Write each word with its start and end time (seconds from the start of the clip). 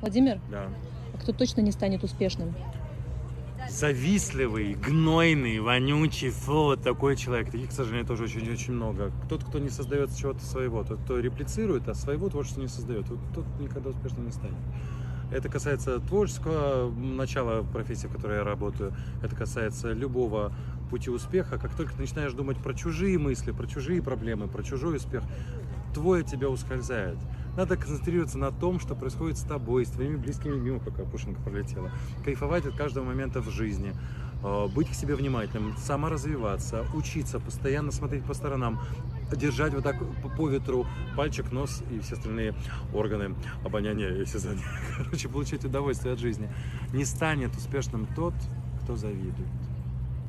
Владимир, 0.00 0.40
Да. 0.50 0.68
а 1.14 1.18
кто 1.18 1.32
точно 1.32 1.60
не 1.60 1.72
станет 1.72 2.04
успешным? 2.04 2.54
Завистливый, 3.68 4.74
гнойный, 4.74 5.60
вонючий, 5.60 6.30
фу, 6.30 6.52
вот 6.64 6.82
такой 6.82 7.16
человек. 7.16 7.50
Таких, 7.50 7.68
к 7.68 7.72
сожалению, 7.72 8.06
тоже 8.06 8.24
очень-очень 8.24 8.72
много. 8.72 9.12
Тот, 9.28 9.44
кто 9.44 9.58
не 9.58 9.68
создает 9.68 10.14
чего-то 10.16 10.42
своего, 10.44 10.84
тот, 10.84 11.00
кто 11.00 11.18
реплицирует, 11.18 11.86
а 11.88 11.94
своего 11.94 12.30
творчества 12.30 12.62
не 12.62 12.68
создает, 12.68 13.08
вот 13.08 13.18
тот 13.34 13.44
никогда 13.60 13.90
успешным 13.90 14.24
не 14.24 14.32
станет. 14.32 14.56
Это 15.30 15.50
касается 15.50 15.98
творческого 16.00 16.90
начала 16.90 17.62
профессии, 17.62 18.06
в 18.06 18.12
которой 18.12 18.38
я 18.38 18.44
работаю. 18.44 18.94
Это 19.22 19.36
касается 19.36 19.92
любого 19.92 20.52
пути 20.88 21.10
успеха. 21.10 21.58
Как 21.58 21.74
только 21.76 21.92
ты 21.92 22.00
начинаешь 22.00 22.32
думать 22.32 22.56
про 22.56 22.72
чужие 22.72 23.18
мысли, 23.18 23.50
про 23.50 23.66
чужие 23.66 24.02
проблемы, 24.02 24.48
про 24.48 24.62
чужой 24.62 24.96
успех, 24.96 25.22
твой 25.92 26.22
от 26.22 26.28
тебя 26.28 26.48
ускользает. 26.48 27.18
Надо 27.58 27.76
концентрироваться 27.76 28.38
на 28.38 28.52
том, 28.52 28.78
что 28.78 28.94
происходит 28.94 29.36
с 29.36 29.42
тобой, 29.42 29.84
с 29.84 29.90
твоими 29.90 30.14
близкими 30.14 30.54
мимо, 30.56 30.78
пока 30.78 31.02
Пушинка 31.02 31.42
пролетела. 31.42 31.90
Кайфовать 32.24 32.64
от 32.66 32.76
каждого 32.76 33.04
момента 33.04 33.40
в 33.40 33.50
жизни, 33.50 33.96
э, 34.44 34.68
быть 34.68 34.88
к 34.88 34.94
себе 34.94 35.16
внимательным, 35.16 35.76
саморазвиваться, 35.76 36.86
учиться, 36.94 37.40
постоянно 37.40 37.90
смотреть 37.90 38.22
по 38.22 38.32
сторонам, 38.32 38.78
держать 39.32 39.74
вот 39.74 39.82
так 39.82 39.96
по 40.36 40.48
ветру 40.48 40.86
пальчик, 41.16 41.50
нос 41.50 41.82
и 41.90 41.98
все 41.98 42.14
остальные 42.14 42.54
органы 42.94 43.34
обоняния 43.64 44.10
и 44.10 44.22
осязания. 44.22 44.62
Короче, 44.96 45.28
получать 45.28 45.64
удовольствие 45.64 46.14
от 46.14 46.20
жизни. 46.20 46.48
Не 46.92 47.04
станет 47.04 47.56
успешным 47.56 48.06
тот, 48.14 48.34
кто 48.84 48.94
завидует. 48.94 49.48